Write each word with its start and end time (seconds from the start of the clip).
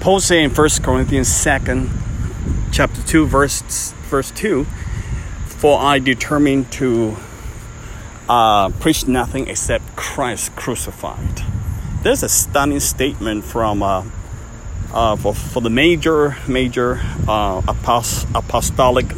Paul 0.00 0.20
said 0.20 0.38
in 0.38 0.50
1 0.50 0.68
Corinthians 0.82 1.28
2nd, 1.28 1.90
chapter 2.72 3.02
2, 3.02 3.26
verse, 3.26 3.92
verse 4.08 4.30
2, 4.30 4.64
For 5.46 5.80
I 5.80 5.98
determined 5.98 6.70
to 6.72 7.16
uh, 8.28 8.70
preach 8.70 9.08
nothing 9.08 9.48
except 9.48 9.96
Christ 9.96 10.54
crucified. 10.54 11.42
There's 12.02 12.22
a 12.22 12.28
stunning 12.28 12.78
statement 12.78 13.44
from 13.44 13.82
uh, 13.82 14.04
uh, 14.92 15.16
for, 15.16 15.34
for 15.34 15.60
the 15.60 15.70
major 15.70 16.36
major 16.46 17.00
uh, 17.26 17.60
apost- 17.62 18.26
apostolic 18.34 19.12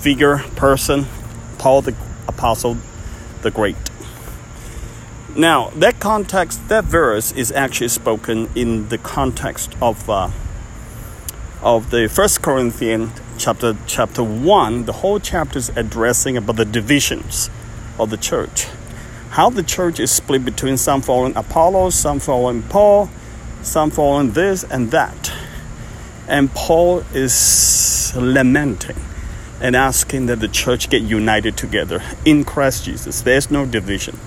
figure 0.00 0.38
person, 0.56 1.06
Paul 1.58 1.82
the 1.82 1.94
Apostle 2.26 2.78
the 3.42 3.50
Great. 3.50 3.76
Now, 5.38 5.70
that 5.76 6.00
context, 6.00 6.66
that 6.66 6.82
verse 6.82 7.30
is 7.30 7.52
actually 7.52 7.90
spoken 7.90 8.50
in 8.56 8.88
the 8.88 8.98
context 8.98 9.72
of 9.80 10.10
uh, 10.10 10.30
of 11.62 11.92
the 11.92 12.08
First 12.08 12.42
Corinthians 12.42 13.12
chapter 13.38 13.76
chapter 13.86 14.24
one. 14.24 14.86
The 14.86 14.94
whole 14.94 15.20
chapter 15.20 15.58
is 15.58 15.68
addressing 15.76 16.36
about 16.36 16.56
the 16.56 16.64
divisions 16.64 17.50
of 18.00 18.10
the 18.10 18.16
church, 18.16 18.66
how 19.30 19.48
the 19.48 19.62
church 19.62 20.00
is 20.00 20.10
split 20.10 20.44
between 20.44 20.76
some 20.76 21.02
following 21.02 21.36
Apollos, 21.36 21.94
some 21.94 22.18
following 22.18 22.64
Paul, 22.64 23.08
some 23.62 23.92
following 23.92 24.32
this 24.32 24.64
and 24.64 24.90
that, 24.90 25.32
and 26.26 26.52
Paul 26.52 27.04
is 27.14 28.12
lamenting 28.16 28.96
and 29.60 29.76
asking 29.76 30.26
that 30.26 30.40
the 30.40 30.48
church 30.48 30.90
get 30.90 31.02
united 31.02 31.56
together 31.56 32.02
in 32.24 32.44
Christ 32.44 32.86
Jesus. 32.86 33.20
There's 33.20 33.52
no 33.52 33.66
division. 33.66 34.18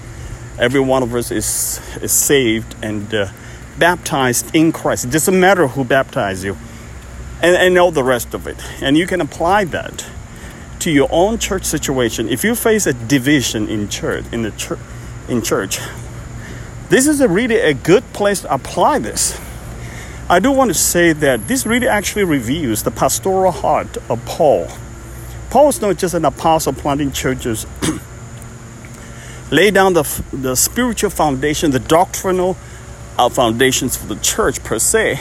Every 0.62 0.80
one 0.80 1.02
of 1.02 1.16
us 1.16 1.32
is, 1.32 1.82
is 2.04 2.12
saved 2.12 2.76
and 2.84 3.12
uh, 3.12 3.30
baptized 3.80 4.56
in 4.56 4.72
Christ. 4.72 5.06
It 5.06 5.12
doesn't 5.12 5.40
matter 5.40 5.68
who 5.68 5.84
baptized 5.84 6.44
you, 6.44 6.56
and, 7.42 7.56
and 7.56 7.80
all 7.80 7.90
the 7.90 8.04
rest 8.04 8.36
of 8.36 8.46
it. 8.46 8.64
And 8.80 8.96
you 8.96 9.08
can 9.08 9.22
apply 9.22 9.64
that 9.66 10.06
to 10.82 10.92
your 10.92 11.10
own 11.12 11.40
church 11.40 11.64
situation. 11.64 12.30
If 12.30 12.44
you 12.44 12.54
face 12.54 12.86
a 12.86 12.94
division 12.94 13.70
in 13.70 13.90
church, 13.90 14.24
in 14.32 14.44
the 14.44 14.52
church, 14.52 14.80
in 15.28 15.42
church, 15.42 15.80
this 16.90 17.08
is 17.08 17.22
a 17.22 17.28
really 17.28 17.60
a 17.60 17.74
good 17.74 18.04
place 18.14 18.42
to 18.42 18.54
apply 18.54 19.00
this. 19.00 19.40
I 20.30 20.40
do 20.40 20.52
want 20.52 20.70
to 20.70 20.76
say 20.76 21.12
that 21.12 21.48
this 21.48 21.66
really 21.66 21.88
actually 21.88 22.24
reveals 22.24 22.84
the 22.84 22.92
pastoral 22.92 23.52
heart 23.52 23.98
of 24.10 24.24
Paul. 24.28 24.68
Paul 25.50 25.70
is 25.70 25.82
not 25.82 25.98
just 25.98 26.14
an 26.14 26.24
apostle 26.24 26.74
planting 26.74 27.12
churches, 27.12 27.66
lay 29.52 29.70
down 29.70 29.94
the, 29.94 30.24
the 30.32 30.56
spiritual 30.56 31.10
foundation, 31.10 31.72
the 31.72 31.80
doctrinal 31.80 32.58
uh, 33.18 33.30
foundations 33.30 33.98
for 33.98 34.08
the 34.08 34.16
church 34.16 34.64
per 34.64 34.80
se, 34.80 35.18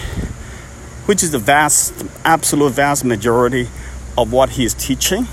which 1.07 1.23
is 1.23 1.33
the 1.33 1.39
vast, 1.39 1.93
absolute 2.25 2.73
vast 2.73 3.05
majority 3.05 3.69
of 4.17 4.33
what 4.33 4.51
he 4.51 4.65
is 4.65 4.73
teaching. 4.75 5.27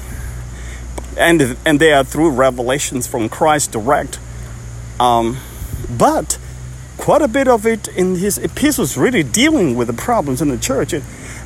And, 1.18 1.58
and 1.66 1.80
they 1.80 1.94
are 1.94 2.04
through 2.04 2.32
revelations 2.32 3.08
from 3.08 3.30
Christ 3.30 3.72
direct. 3.72 4.20
Um, 5.00 5.38
but 5.90 6.38
quite 6.98 7.22
a 7.22 7.28
bit 7.28 7.48
of 7.48 7.66
it 7.66 7.88
in 7.90 8.16
his 8.16 8.38
epistles 8.38 8.98
really 8.98 9.24
dealing 9.24 9.76
with 9.76 9.88
the 9.88 9.94
problems 9.94 10.42
in 10.42 10.50
the 10.50 10.58
church. 10.58 10.94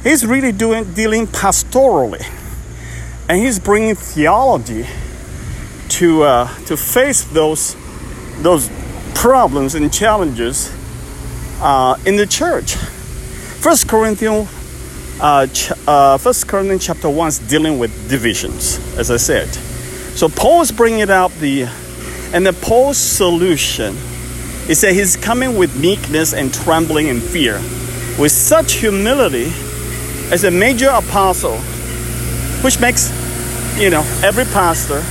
He's 0.03 0.25
really 0.25 0.51
doing 0.51 0.93
dealing 0.93 1.27
pastorally 1.27 2.25
and 3.29 3.37
he's 3.37 3.59
bringing 3.59 3.95
theology 3.95 4.85
to 5.91 6.23
uh, 6.23 6.47
to 6.65 6.77
face 6.77 7.23
those 7.25 7.75
those 8.41 8.69
problems 9.13 9.75
and 9.75 9.91
challenges 9.93 10.71
uh, 11.61 11.97
in 12.05 12.15
the 12.15 12.25
church. 12.25 12.75
First 12.75 13.87
Corinthians, 13.87 14.49
uh, 15.21 15.47
ch- 15.47 15.71
uh, 15.87 16.17
First 16.17 16.47
Corinthians 16.47 16.85
chapter 16.85 17.09
one 17.09 17.27
is 17.27 17.39
dealing 17.39 17.77
with 17.77 17.91
divisions, 18.09 18.79
as 18.97 19.11
I 19.11 19.17
said. 19.17 19.47
So 20.15 20.27
Paul 20.27 20.61
is 20.61 20.71
bringing 20.71 21.09
out 21.09 21.31
the, 21.39 21.67
and 22.33 22.45
the 22.45 22.53
Paul's 22.53 22.97
solution 22.97 23.95
is 24.67 24.81
that 24.81 24.93
he's 24.93 25.15
coming 25.15 25.57
with 25.57 25.79
meekness 25.79 26.33
and 26.33 26.53
trembling 26.53 27.09
and 27.09 27.21
fear, 27.21 27.55
with 28.19 28.31
such 28.31 28.73
humility 28.73 29.51
as 30.31 30.43
a 30.43 30.51
major 30.51 30.89
apostle, 30.89 31.57
which 32.63 32.79
makes 32.79 33.09
you 33.77 33.89
know, 33.89 34.01
every 34.23 34.45
pastor 34.45 35.03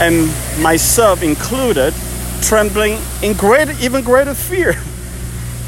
and 0.00 0.26
myself 0.62 1.22
included 1.22 1.94
trembling 2.42 2.98
in 3.22 3.36
great, 3.36 3.68
even 3.80 4.02
greater 4.02 4.34
fear. 4.34 4.74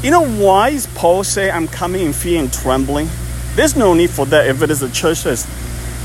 You 0.01 0.11
know 0.11 0.25
why 0.25 0.69
is 0.69 0.87
Paul 0.87 1.23
say 1.23 1.49
I'm 1.49 1.67
coming 1.67 2.05
in 2.05 2.13
fear 2.13 2.39
and 2.41 2.51
trembling? 2.51 3.09
There's 3.55 3.75
no 3.75 3.93
need 3.93 4.09
for 4.09 4.25
that 4.27 4.47
if 4.47 4.61
it 4.61 4.69
is 4.69 4.81
a 4.81 4.91
church 4.91 5.23
that's 5.23 5.45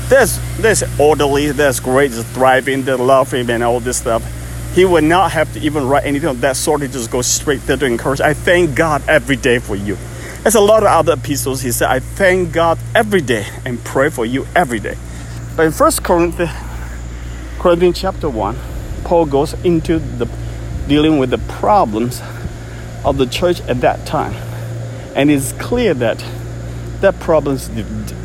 there's 0.09 0.39
there's 0.57 0.99
orderly, 0.99 1.51
there's 1.51 1.79
great, 1.79 2.11
just 2.11 2.27
thriving, 2.27 2.83
they 2.83 2.93
love 2.93 3.33
him 3.33 3.49
and 3.49 3.63
all 3.63 3.79
this 3.79 3.97
stuff. 3.97 4.23
He 4.73 4.85
would 4.85 5.03
not 5.03 5.31
have 5.31 5.51
to 5.53 5.59
even 5.59 5.87
write 5.87 6.05
anything 6.05 6.29
of 6.29 6.41
that 6.41 6.55
sort. 6.55 6.81
He 6.81 6.87
just 6.87 7.09
goes 7.11 7.27
straight 7.27 7.61
there 7.61 7.77
to 7.77 7.85
encourage. 7.85 8.21
I 8.21 8.33
thank 8.33 8.75
God 8.75 9.01
every 9.07 9.35
day 9.35 9.59
for 9.59 9.75
you. 9.75 9.97
There's 10.43 10.55
a 10.55 10.61
lot 10.61 10.83
of 10.83 10.89
other 10.89 11.13
epistles. 11.13 11.61
He 11.61 11.71
said, 11.71 11.89
I 11.89 11.99
thank 11.99 12.53
God 12.53 12.79
every 12.95 13.21
day 13.21 13.45
and 13.65 13.83
pray 13.83 14.09
for 14.09 14.25
you 14.25 14.47
every 14.55 14.79
day. 14.79 14.95
But 15.57 15.65
in 15.65 15.71
First 15.71 16.03
Corinthians, 16.03 16.51
Corinthians 17.59 17.99
chapter 17.99 18.29
one, 18.29 18.57
Paul 19.03 19.25
goes 19.25 19.53
into 19.65 19.99
the 19.99 20.29
dealing 20.87 21.19
with 21.19 21.29
the 21.29 21.37
problems 21.37 22.21
of 23.03 23.17
the 23.17 23.25
church 23.25 23.59
at 23.61 23.81
that 23.81 24.05
time, 24.05 24.33
and 25.13 25.29
it's 25.29 25.51
clear 25.53 25.93
that 25.93 26.23
that 27.01 27.19
problem 27.19 27.57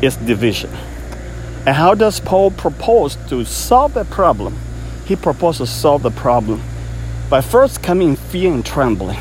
is 0.01 0.15
division. 0.15 0.69
And 1.65 1.75
how 1.75 1.95
does 1.95 2.21
Paul 2.21 2.51
propose 2.51 3.17
to 3.27 3.43
solve 3.43 3.93
that 3.95 4.09
problem? 4.09 4.55
He 5.05 5.17
proposes 5.17 5.69
to 5.69 5.75
solve 5.75 6.03
the 6.03 6.11
problem 6.11 6.61
by 7.29 7.41
first 7.41 7.83
coming 7.83 8.11
in 8.11 8.15
fear 8.15 8.53
and 8.53 8.65
trembling. 8.65 9.19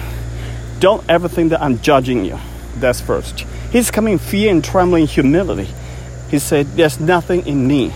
Don't 0.78 1.04
ever 1.08 1.26
think 1.26 1.50
that 1.50 1.60
I'm 1.60 1.81
judging 1.81 2.25
you. 2.25 2.38
That's 2.76 3.00
first. 3.00 3.41
He's 3.72 3.91
coming 3.91 4.12
in 4.12 4.19
fear 4.20 4.52
and 4.52 4.62
trembling 4.62 5.08
humility. 5.08 5.69
He 6.31 6.38
said, 6.38 6.66
There's 6.76 7.00
nothing 7.00 7.46
in 7.48 7.66
me 7.66 7.92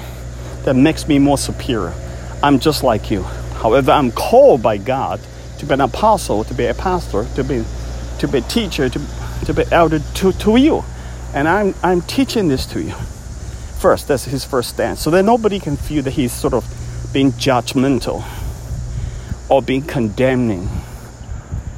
that 0.64 0.74
makes 0.74 1.06
me 1.06 1.20
more 1.20 1.38
superior. 1.38 1.94
I'm 2.42 2.58
just 2.58 2.82
like 2.82 3.10
you. 3.10 3.22
However, 3.22 3.90
I'm 3.90 4.12
called 4.12 4.62
by 4.62 4.76
God 4.76 5.20
to 5.58 5.66
be 5.66 5.74
an 5.74 5.80
apostle, 5.80 6.44
to 6.44 6.54
be 6.54 6.66
a 6.66 6.74
pastor, 6.74 7.26
to 7.34 7.44
be, 7.44 7.64
to 8.20 8.28
be 8.28 8.38
a 8.38 8.42
teacher, 8.42 8.88
to, 8.88 9.00
to 9.46 9.54
be 9.54 9.64
elder 9.72 9.98
to, 9.98 10.32
to 10.32 10.56
you. 10.56 10.84
And 11.34 11.48
I'm, 11.48 11.74
I'm 11.82 12.00
teaching 12.02 12.48
this 12.48 12.64
to 12.66 12.82
you. 12.82 12.94
First, 13.80 14.08
that's 14.08 14.24
his 14.24 14.44
first 14.44 14.70
stance. 14.70 15.00
So 15.00 15.10
that 15.10 15.24
nobody 15.24 15.58
can 15.58 15.76
feel 15.76 16.02
that 16.04 16.12
he's 16.12 16.32
sort 16.32 16.54
of 16.54 16.64
being 17.12 17.32
judgmental 17.32 18.24
or 19.48 19.62
being 19.62 19.82
condemning 19.82 20.68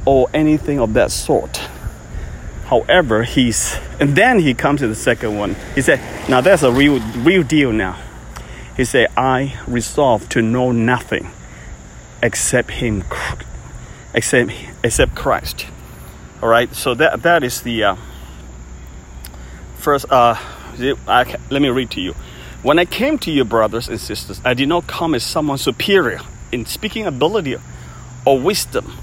or 0.04 0.28
anything 0.34 0.80
of 0.80 0.94
that 0.94 1.10
sort. 1.10 1.56
However, 2.66 3.24
he's, 3.24 3.76
and 3.98 4.14
then 4.14 4.38
he 4.38 4.54
comes 4.54 4.80
to 4.80 4.88
the 4.88 4.94
second 4.94 5.36
one. 5.36 5.56
He 5.74 5.82
said, 5.82 6.00
now 6.28 6.40
that's 6.40 6.62
a 6.62 6.70
real, 6.70 7.00
real 7.18 7.42
deal 7.42 7.72
now. 7.72 7.98
He 8.80 8.86
said, 8.86 9.08
I 9.14 9.60
resolve 9.66 10.30
to 10.30 10.40
know 10.40 10.72
nothing 10.72 11.28
except 12.22 12.70
Him, 12.70 13.04
except, 14.14 14.52
except 14.82 15.14
Christ. 15.14 15.66
All 16.42 16.48
right, 16.48 16.74
so 16.74 16.94
that, 16.94 17.22
that 17.22 17.44
is 17.44 17.60
the 17.60 17.84
uh, 17.84 17.96
first. 19.76 20.10
Uh, 20.10 20.34
I, 21.06 21.36
let 21.50 21.60
me 21.60 21.68
read 21.68 21.90
to 21.90 22.00
you. 22.00 22.14
When 22.62 22.78
I 22.78 22.86
came 22.86 23.18
to 23.18 23.30
you, 23.30 23.44
brothers 23.44 23.86
and 23.86 24.00
sisters, 24.00 24.40
I 24.46 24.54
did 24.54 24.70
not 24.70 24.86
come 24.86 25.14
as 25.14 25.24
someone 25.24 25.58
superior 25.58 26.22
in 26.50 26.64
speaking 26.64 27.04
ability 27.04 27.56
or 28.24 28.40
wisdom 28.40 28.96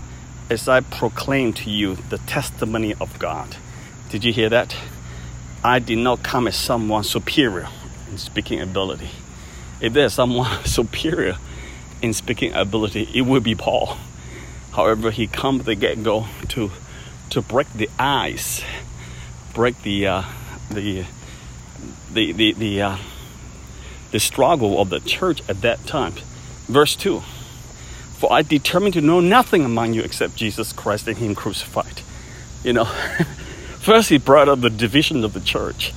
as 0.50 0.68
I 0.68 0.80
proclaimed 0.80 1.56
to 1.58 1.70
you 1.70 1.98
the 2.10 2.18
testimony 2.18 2.96
of 3.00 3.20
God. 3.20 3.58
Did 4.10 4.24
you 4.24 4.34
hear 4.34 4.50
that? 4.50 4.76
I 5.64 5.78
did 5.78 6.00
not 6.00 6.24
come 6.24 6.48
as 6.48 6.56
someone 6.56 7.04
superior 7.04 7.68
in 8.10 8.18
speaking 8.18 8.60
ability 8.60 9.12
if 9.82 9.94
there's 9.94 10.14
someone 10.14 10.64
superior 10.66 11.38
in 12.02 12.14
speaking 12.14 12.54
ability, 12.54 13.10
it 13.14 13.22
would 13.22 13.44
be 13.44 13.56
Paul. 13.56 13.98
However, 14.74 15.12
he 15.12 15.28
comes 15.28 15.66
the 15.66 15.76
get 15.76 16.04
go 16.04 16.28
to 16.50 16.72
to 17.32 17.42
break 17.42 17.72
the 17.74 17.90
ice, 17.98 18.64
break 19.54 19.82
the 19.82 20.08
uh, 20.08 20.24
the 20.70 21.06
the 22.12 22.32
the 22.32 22.54
the, 22.54 22.82
uh, 22.82 22.98
the 24.12 24.20
struggle 24.20 24.80
of 24.80 24.90
the 24.90 25.00
church 25.00 25.42
at 25.50 25.62
that 25.62 25.86
time. 25.86 26.14
Verse 26.68 26.96
two. 26.96 27.22
For 28.18 28.34
I 28.34 28.42
determined 28.42 28.96
to 28.96 29.02
know 29.02 29.20
nothing 29.20 29.64
among 29.64 29.94
you 29.94 30.02
except 30.02 30.36
Jesus 30.36 30.74
Christ 30.74 31.08
and 31.08 31.18
Him 31.18 31.36
crucified. 31.36 32.02
You 32.64 32.74
know, 32.74 32.86
first 33.80 34.10
he 34.10 34.18
brought 34.18 34.50
up 34.50 34.62
the 34.62 34.72
division 34.72 35.24
of 35.24 35.34
the 35.34 35.40
church. 35.40 35.94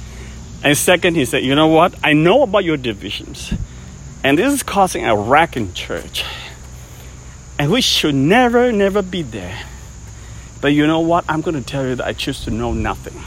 And 0.63 0.77
second, 0.77 1.15
he 1.15 1.25
said, 1.25 1.43
You 1.43 1.55
know 1.55 1.69
what? 1.69 1.95
I 2.05 2.13
know 2.13 2.43
about 2.43 2.65
your 2.65 2.77
divisions. 2.77 3.55
And 4.23 4.39
this 4.39 4.53
is 4.53 4.63
causing 4.63 5.05
a 5.05 5.17
wreck 5.17 5.57
in 5.57 5.73
church. 5.73 6.25
And 7.59 7.71
we 7.71 7.81
should 7.81 8.15
never, 8.15 8.73
never 8.73 9.03
be 9.03 9.23
there. 9.23 9.65
But 10.61 10.69
you 10.69 10.87
know 10.87 11.01
what? 11.01 11.25
I'm 11.29 11.41
going 11.41 11.57
to 11.57 11.67
tell 11.67 11.87
you 11.87 11.95
that 11.95 12.07
I 12.07 12.13
choose 12.13 12.45
to 12.45 12.51
know 12.51 12.73
nothing. 12.73 13.21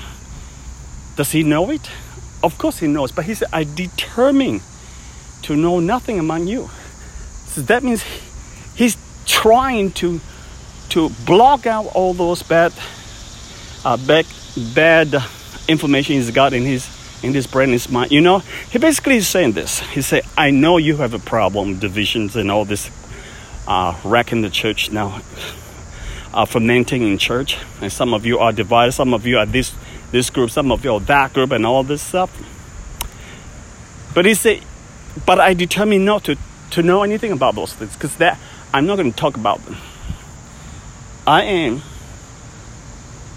Does 1.15 1.31
he 1.31 1.43
know 1.43 1.69
it? 1.71 1.89
Of 2.43 2.57
course 2.57 2.79
he 2.79 2.87
knows, 2.87 3.11
but 3.11 3.25
he 3.25 3.33
said, 3.33 3.47
I 3.53 3.63
determine 3.63 4.61
to 5.43 5.55
know 5.55 5.79
nothing 5.79 6.19
among 6.19 6.47
you. 6.47 6.69
So 7.45 7.61
that 7.61 7.83
means 7.83 8.03
he's 8.75 8.97
trying 9.25 9.91
to 9.91 10.19
to 10.89 11.09
block 11.25 11.65
out 11.65 11.85
all 11.95 12.13
those 12.13 12.43
bad 12.43 12.73
uh, 13.85 13.97
bad 13.97 14.25
bad 14.75 15.23
information 15.67 16.15
he's 16.15 16.31
got 16.31 16.53
in 16.53 16.63
his 16.63 16.85
in 17.23 17.33
his 17.33 17.47
brain, 17.47 17.69
his 17.69 17.89
mind. 17.89 18.11
You 18.11 18.21
know, 18.21 18.39
he 18.69 18.77
basically 18.77 19.15
is 19.15 19.27
saying 19.27 19.53
this. 19.53 19.79
He 19.79 20.01
said, 20.01 20.23
"I 20.37 20.51
know 20.51 20.77
you 20.77 20.97
have 20.97 21.13
a 21.13 21.19
problem, 21.19 21.79
divisions, 21.79 22.35
and 22.35 22.51
all 22.51 22.65
this 22.65 22.91
uh, 23.67 23.95
wrecking 24.03 24.41
the 24.41 24.49
church 24.49 24.91
now, 24.91 25.21
uh, 26.33 26.45
fermenting 26.45 27.01
in 27.01 27.17
church, 27.17 27.57
and 27.81 27.91
some 27.91 28.13
of 28.13 28.25
you 28.25 28.39
are 28.39 28.51
divided. 28.51 28.91
Some 28.91 29.13
of 29.13 29.25
you 29.25 29.37
are 29.39 29.45
this 29.45 29.73
this 30.11 30.29
group. 30.29 30.51
Some 30.51 30.71
of 30.71 30.83
you 30.83 30.93
are 30.93 30.99
that 30.99 31.33
group, 31.33 31.51
and 31.51 31.65
all 31.65 31.83
this 31.83 32.01
stuff." 32.01 32.29
But 34.13 34.25
he 34.25 34.33
said, 34.35 34.59
"But 35.25 35.39
I 35.39 35.53
determined 35.53 36.05
not 36.05 36.25
to 36.25 36.35
to 36.71 36.83
know 36.83 37.03
anything 37.03 37.31
about 37.31 37.55
those 37.55 37.73
things 37.73 37.93
because 37.93 38.15
that 38.17 38.37
I'm 38.73 38.85
not 38.85 38.97
going 38.97 39.11
to 39.11 39.17
talk 39.17 39.37
about 39.37 39.65
them. 39.65 39.77
I 41.25 41.43
am." 41.43 41.81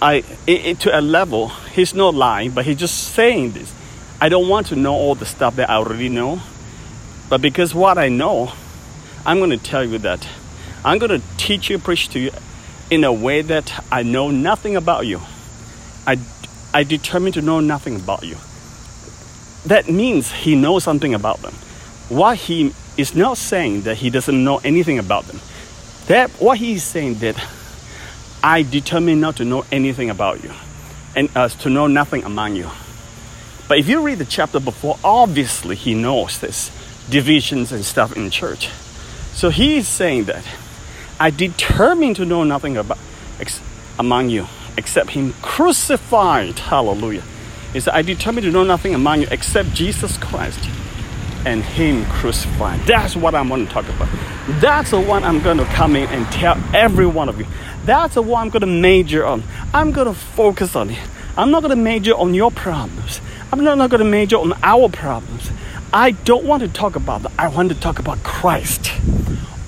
I 0.01 0.17
it, 0.47 0.67
it, 0.67 0.81
to 0.81 0.99
a 0.99 1.01
level 1.01 1.49
he's 1.49 1.95
not 1.95 2.15
lying, 2.15 2.51
but 2.51 2.65
he's 2.65 2.77
just 2.77 3.15
saying 3.15 3.53
this. 3.53 3.75
I 4.21 4.29
don't 4.29 4.49
want 4.49 4.69
to 4.69 4.77
know 4.77 4.95
all 4.95 5.15
the 5.15 5.27
stuff 5.27 5.57
that 5.57 5.71
I 5.71 5.75
already 5.75 6.09
know, 6.09 6.41
but 7.29 7.41
because 7.41 7.75
what 7.75 7.99
I 7.99 8.09
know, 8.09 8.53
I'm 9.25 9.39
going 9.39 9.51
to 9.51 9.59
tell 9.59 9.85
you 9.85 9.99
that 9.99 10.27
I'm 10.85 10.99
going 10.99 11.21
to 11.21 11.27
teach 11.37 11.71
you, 11.71 11.79
preach 11.79 12.09
to 12.11 12.19
you 12.19 12.31
in 12.91 13.05
a 13.05 13.13
way 13.13 13.43
that 13.43 13.85
I 13.91 14.03
know 14.03 14.31
nothing 14.31 14.77
about 14.77 15.07
you. 15.07 15.21
I 16.07 16.19
I 16.75 16.85
determined 16.85 17.35
to 17.35 17.43
know 17.43 17.61
nothing 17.61 17.97
about 17.97 18.23
you. 18.23 18.37
That 19.67 19.91
means 19.91 20.31
he 20.31 20.55
knows 20.55 20.85
something 20.85 21.15
about 21.15 21.41
them. 21.43 21.55
What 22.09 22.37
he 22.37 22.73
is 22.97 23.15
not 23.15 23.37
saying 23.39 23.83
that 23.83 23.97
he 23.97 24.11
doesn't 24.11 24.45
know 24.45 24.59
anything 24.59 24.99
about 24.99 25.25
them. 25.25 25.41
That 26.07 26.31
what 26.33 26.59
he's 26.59 26.85
saying 26.85 27.15
that 27.15 27.37
I 28.43 28.63
determined 28.63 29.21
not 29.21 29.37
to 29.37 29.45
know 29.45 29.65
anything 29.73 30.11
about 30.11 30.43
you 30.43 30.53
and 31.15 31.29
uh, 31.35 31.49
to 31.49 31.71
know 31.71 31.87
nothing 31.87 32.25
among 32.25 32.57
you. 32.57 32.71
But 33.69 33.79
if 33.79 33.89
you 33.89 34.03
read 34.03 34.19
the 34.19 34.25
chapter 34.25 34.61
before, 34.61 34.99
obviously 35.03 35.75
he 35.75 35.95
knows 35.95 36.39
this 36.39 36.71
divisions 37.11 37.73
and 37.73 37.85
stuff 37.85 38.17
in 38.17 38.31
church. 38.31 38.69
So 39.33 39.51
he 39.51 39.77
is 39.77 39.89
saying 39.89 40.25
that 40.25 40.45
I 41.19 41.31
determined 41.31 42.17
to 42.17 42.25
know 42.25 42.45
nothing 42.45 42.77
about 42.77 42.99
ex- 43.41 43.61
among 43.99 44.31
you 44.31 44.47
except 44.77 45.11
him 45.11 45.33
crucified. 45.43 46.59
Hallelujah. 46.59 47.23
He 47.73 47.81
said, 47.81 47.95
I 47.95 48.03
determined 48.03 48.45
to 48.45 48.53
know 48.53 48.65
nothing 48.65 48.95
among 48.95 49.23
you 49.23 49.29
except 49.31 49.73
Jesus 49.75 50.17
Christ 50.19 50.61
and 51.47 51.63
him 51.63 52.05
crucified. 52.07 52.81
That's 52.81 53.17
what 53.17 53.35
I'm 53.35 53.49
going 53.49 53.67
to 53.67 53.73
talk 53.73 53.89
about. 53.89 54.09
That's 54.61 54.91
the 54.91 55.01
one 55.01 55.25
I'm 55.25 55.41
going 55.41 55.59
to 55.59 55.65
come 55.65 55.97
in 55.97 56.09
and 56.09 56.27
tell 56.33 56.61
every 56.75 57.07
one 57.07 57.29
of 57.29 57.39
you. 57.39 57.47
That's 57.85 58.15
the 58.15 58.23
one 58.23 58.43
I'm 58.43 58.51
going 58.51 58.63
to 58.63 58.67
major 58.67 59.25
on. 59.25 59.45
I'm 59.73 59.93
going 59.93 60.09
to 60.09 60.15
focus 60.15 60.75
on 60.75 60.91
it. 60.91 60.99
I'm 61.37 61.51
not 61.51 61.63
going 61.63 61.71
to 61.71 61.83
major 61.83 62.15
on 62.15 62.35
your 62.35 62.51
problems. 62.51 63.21
I'm 63.53 63.63
not, 63.63 63.91
going 63.91 64.01
to 64.01 64.05
major 64.05 64.37
on 64.37 64.55
our 64.65 64.89
problems. 64.89 65.51
I 65.93 66.11
don't 66.11 66.45
want 66.45 66.63
to 66.63 66.69
talk 66.69 66.97
about 66.97 67.23
that. 67.23 67.33
I 67.39 67.49
want 67.49 67.69
to 67.69 67.79
talk 67.79 68.01
about 68.01 68.23
Christ. 68.25 68.91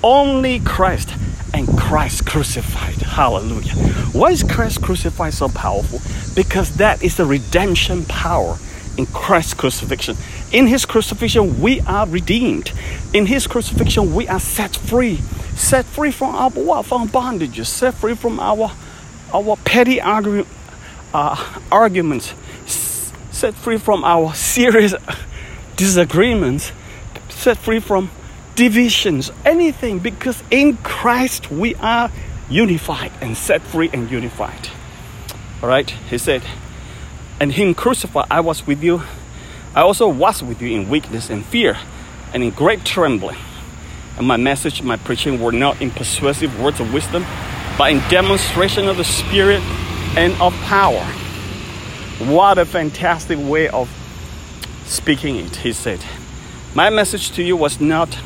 Only 0.03 0.59
Christ 0.59 1.13
and 1.53 1.67
Christ 1.77 2.25
crucified. 2.25 2.95
Hallelujah. 2.95 3.73
Why 4.11 4.31
is 4.31 4.43
Christ 4.43 4.81
crucified 4.81 5.33
so 5.33 5.47
powerful? 5.47 6.01
Because 6.35 6.75
that 6.77 7.01
is 7.01 7.15
the 7.15 7.25
redemption 7.25 8.03
power 8.05 8.57
in 8.97 9.05
Christ's 9.07 9.53
crucifixion. 9.53 10.17
In 10.51 10.67
his 10.67 10.85
crucifixion, 10.85 11.61
we 11.61 11.81
are 11.81 12.07
redeemed. 12.07 12.71
In 13.13 13.25
his 13.25 13.47
crucifixion, 13.47 14.13
we 14.13 14.27
are 14.27 14.39
set 14.39 14.75
free 14.75 15.19
set 15.59 15.85
free 15.85 16.11
from 16.11 16.35
our 16.35 16.49
what? 16.49 16.85
From 16.85 17.09
bondages, 17.09 17.67
set 17.67 17.93
free 17.95 18.15
from 18.15 18.39
our 18.39 18.71
our 19.33 19.57
petty 19.57 20.01
argue, 20.01 20.45
uh, 21.13 21.61
arguments, 21.71 22.33
set 22.65 23.53
free 23.53 23.77
from 23.77 24.03
our 24.03 24.33
serious 24.33 24.95
disagreements, 25.75 26.71
set 27.27 27.57
free 27.57 27.79
from 27.79 28.09
divisions, 28.55 29.31
anything, 29.45 29.99
because 29.99 30.41
in 30.49 30.77
Christ 30.77 31.51
we 31.51 31.75
are 31.75 32.09
unified 32.49 33.11
and 33.21 33.37
set 33.37 33.61
free 33.61 33.89
and 33.93 34.09
unified. 34.09 34.69
All 35.61 35.69
right, 35.69 35.89
he 36.09 36.17
said, 36.17 36.41
and 37.39 37.51
him 37.51 37.75
crucified, 37.75 38.27
I 38.31 38.39
was 38.39 38.65
with 38.65 38.81
you. 38.81 39.03
I 39.75 39.81
also 39.81 40.07
was 40.07 40.41
with 40.41 40.61
you 40.61 40.79
in 40.79 40.89
weakness 40.89 41.29
and 41.29 41.45
fear 41.45 41.77
and 42.33 42.43
in 42.43 42.51
great 42.51 42.85
trembling. 42.85 43.37
And 44.17 44.27
my 44.27 44.37
message, 44.37 44.81
my 44.81 44.97
preaching 44.97 45.39
were 45.39 45.51
not 45.51 45.81
in 45.81 45.91
persuasive 45.91 46.59
words 46.59 46.79
of 46.79 46.93
wisdom, 46.93 47.25
but 47.77 47.91
in 47.91 47.99
demonstration 48.09 48.87
of 48.87 48.97
the 48.97 49.03
Spirit 49.03 49.61
and 50.17 50.33
of 50.41 50.53
power. 50.63 51.03
What 52.19 52.57
a 52.57 52.65
fantastic 52.65 53.39
way 53.39 53.69
of 53.69 53.89
speaking 54.85 55.37
it, 55.37 55.57
he 55.57 55.71
said. 55.71 56.03
My 56.75 56.89
message 56.89 57.31
to 57.31 57.43
you 57.43 57.55
was 57.55 57.79
not, 57.79 58.19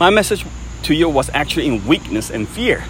my 0.00 0.10
message 0.10 0.44
to 0.82 0.94
you 0.94 1.08
was 1.08 1.30
actually 1.32 1.66
in 1.66 1.86
weakness 1.86 2.30
and 2.30 2.48
fear, 2.48 2.84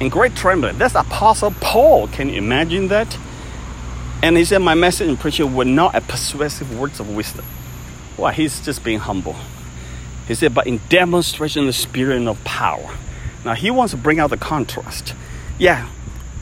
and 0.00 0.10
great 0.10 0.34
trembling. 0.34 0.78
That's 0.78 0.94
Apostle 0.94 1.52
Paul. 1.60 2.08
Can 2.08 2.30
you 2.30 2.36
imagine 2.36 2.88
that? 2.88 3.18
And 4.22 4.36
he 4.36 4.44
said, 4.44 4.58
My 4.58 4.74
message 4.74 5.08
and 5.08 5.18
preaching 5.18 5.54
were 5.54 5.64
not 5.64 5.92
persuasive 6.08 6.78
words 6.78 7.00
of 7.00 7.14
wisdom. 7.14 7.44
Well, 8.16 8.32
he's 8.32 8.60
just 8.60 8.82
being 8.82 8.98
humble. 8.98 9.36
He 10.28 10.34
said, 10.34 10.54
but 10.54 10.66
in 10.66 10.80
demonstration 10.90 11.60
of 11.60 11.66
the 11.68 11.72
spirit 11.72 12.26
of 12.26 12.42
power. 12.44 12.90
Now 13.46 13.54
he 13.54 13.70
wants 13.70 13.92
to 13.92 13.96
bring 13.96 14.20
out 14.20 14.28
the 14.28 14.36
contrast. 14.36 15.14
Yeah, 15.58 15.88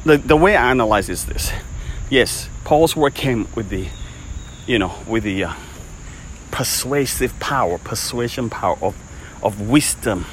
the, 0.05 0.19
the 0.19 0.37
way 0.37 0.56
I 0.56 0.70
analyze 0.70 1.08
is 1.08 1.26
this. 1.26 1.52
Yes, 2.11 2.49
Paul's 2.64 2.96
work 2.96 3.14
came 3.14 3.46
with 3.55 3.69
the, 3.69 3.87
you 4.67 4.81
know, 4.81 4.93
with 5.06 5.23
the 5.23 5.44
uh, 5.44 5.55
persuasive 6.50 7.38
power, 7.38 7.78
persuasion 7.78 8.50
power 8.50 8.76
of, 8.82 8.96
of 9.43 9.69
wisdom. 9.69 10.25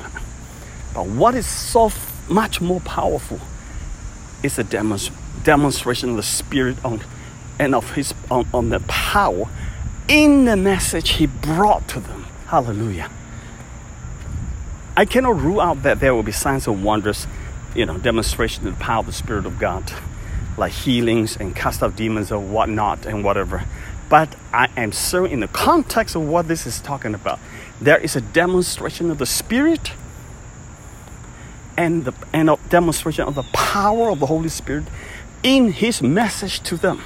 But 0.95 1.06
what 1.06 1.36
is 1.36 1.45
so 1.45 1.92
much 2.28 2.60
more 2.60 2.80
powerful 2.81 3.40
is 4.42 4.57
a 4.57 4.63
demonst- 4.63 5.12
demonstration 5.44 6.12
of 6.12 6.16
the 6.16 6.24
spirit 6.24 6.84
on, 6.84 7.01
and 7.63 7.74
of 7.74 7.92
his 7.92 8.13
on, 8.30 8.45
on 8.54 8.69
the 8.69 8.80
power 8.81 9.45
in 10.07 10.45
the 10.45 10.57
message 10.57 11.11
he 11.11 11.26
brought 11.26 11.87
to 11.87 11.99
them. 11.99 12.23
Hallelujah. 12.47 13.09
I 14.95 15.06
cannot 15.06 15.40
rule 15.40 15.59
out 15.59 15.83
that 15.83 15.99
there 15.99 16.14
will 16.14 16.23
be 16.23 16.31
signs 16.31 16.68
and 16.68 16.83
wonders, 16.83 17.26
you 17.73 17.85
know, 17.85 17.97
demonstration 17.97 18.68
of 18.68 18.78
the 18.78 18.83
power 18.83 18.99
of 18.99 19.07
the 19.07 19.14
Spirit 19.14 19.45
of 19.45 19.57
God, 19.57 19.92
like 20.57 20.71
healings 20.71 21.35
and 21.37 21.56
cast 21.56 21.81
out 21.81 21.95
demons 21.95 22.31
or 22.31 22.40
whatnot 22.40 23.06
and 23.06 23.23
whatever. 23.23 23.64
But 24.09 24.35
I 24.52 24.69
am 24.78 24.92
certain 24.92 25.31
in 25.31 25.40
the 25.40 25.47
context 25.47 26.16
of 26.16 26.28
what 26.28 26.47
this 26.47 26.68
is 26.68 26.80
talking 26.81 27.16
about, 27.16 27.40
there 27.81 27.97
is 27.97 28.16
a 28.16 28.21
demonstration 28.21 29.09
of 29.09 29.18
the 29.18 29.26
Spirit 29.26 29.94
and 31.76 32.06
the 32.06 32.14
and 32.31 32.49
a 32.52 32.57
demonstration 32.69 33.26
of 33.26 33.33
the 33.33 33.44
power 33.54 34.11
of 34.11 34.19
the 34.19 34.28
Holy 34.28 34.49
Spirit 34.49 34.83
in 35.42 35.71
His 35.71 36.04
message 36.04 36.59
to 36.61 36.78
them. 36.78 37.02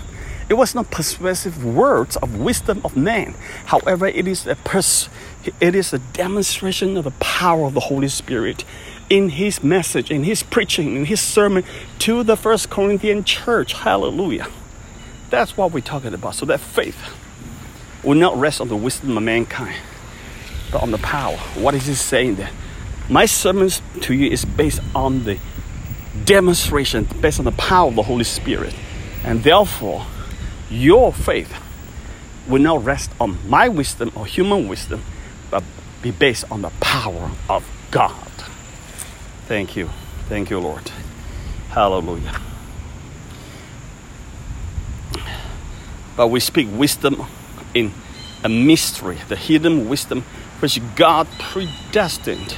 It 0.50 0.54
was 0.54 0.74
not 0.74 0.92
persuasive 0.92 1.64
words 1.66 2.16
of 2.18 2.40
wisdom 2.40 2.82
of 2.86 2.96
man. 2.96 3.36
However, 3.66 4.08
it 4.08 4.28
is 4.28 4.48
a 4.48 4.56
pers- 4.56 5.10
it 5.60 5.76
is 5.76 5.94
a 5.94 6.00
demonstration 6.00 6.96
of 6.96 7.04
the 7.04 7.12
power 7.12 7.66
of 7.66 7.74
the 7.74 7.82
Holy 7.82 8.08
Spirit 8.08 8.64
in 9.10 9.30
his 9.30 9.64
message, 9.64 10.10
in 10.10 10.24
his 10.24 10.44
preaching, 10.44 10.96
in 10.96 11.06
his 11.06 11.22
sermon 11.22 11.64
to 12.00 12.24
the 12.24 12.38
first 12.38 12.70
Corinthian 12.70 13.24
church. 13.24 13.74
Hallelujah. 13.74 14.48
That's 15.30 15.58
what 15.58 15.72
we're 15.72 15.82
talking 15.82 16.14
about. 16.14 16.36
So 16.36 16.46
that 16.46 16.60
faith 16.60 16.98
will 18.04 18.16
not 18.16 18.38
rest 18.38 18.62
on 18.62 18.70
the 18.70 18.76
wisdom 18.76 19.18
of 19.18 19.24
mankind, 19.24 19.76
but 20.72 20.82
on 20.82 20.92
the 20.92 20.98
power. 20.98 21.38
What 21.56 21.76
is 21.76 21.88
he 21.88 21.94
saying 21.94 22.36
there? 22.36 22.52
My 23.10 23.26
sermons 23.26 23.82
to 24.02 24.14
you 24.14 24.30
is 24.30 24.46
based 24.46 24.82
on 24.96 25.24
the 25.24 25.38
demonstration, 26.24 27.08
based 27.22 27.40
on 27.40 27.46
the 27.46 27.52
power 27.52 27.90
of 27.90 27.96
the 27.96 28.04
Holy 28.04 28.24
Spirit. 28.24 28.74
And 29.24 29.44
therefore, 29.44 30.06
your 30.70 31.14
faith 31.14 31.54
will 32.48 32.62
not 32.62 32.84
rest 32.84 33.12
on 33.20 33.38
my 33.50 33.68
wisdom 33.68 34.12
or 34.16 34.26
human 34.26 34.68
wisdom, 34.68 35.02
but 35.50 35.64
be 36.02 36.12
based 36.12 36.50
on 36.52 36.62
the 36.62 36.70
power 36.80 37.32
of 37.50 37.66
God. 37.92 38.28
Thank 39.48 39.76
you. 39.76 39.90
Thank 40.28 40.50
you, 40.50 40.60
Lord. 40.60 40.90
Hallelujah. 41.70 42.42
But 46.16 46.28
we 46.28 46.40
speak 46.40 46.68
wisdom 46.72 47.24
in 47.74 47.94
a 48.44 48.50
mystery, 48.50 49.18
the 49.28 49.36
hidden 49.36 49.88
wisdom 49.88 50.24
which 50.60 50.82
God 50.96 51.28
predestined 51.40 52.58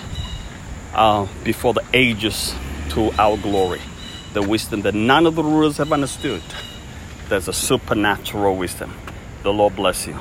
uh, 0.93 1.27
before 1.43 1.73
the 1.73 1.83
ages 1.93 2.55
to 2.89 3.11
our 3.19 3.37
glory. 3.37 3.81
The 4.33 4.41
wisdom 4.41 4.83
that 4.83 4.93
none 4.95 5.25
of 5.25 5.35
the 5.35 5.43
rulers 5.43 5.77
have 5.77 5.91
understood 5.91 6.41
there's 7.29 7.48
a 7.48 7.53
supernatural 7.53 8.55
wisdom. 8.55 8.91
The 9.43 9.53
Lord 9.53 9.75
bless 9.75 10.07
you. 10.07 10.17